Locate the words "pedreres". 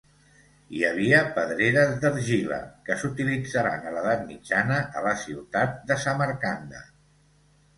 1.35-1.91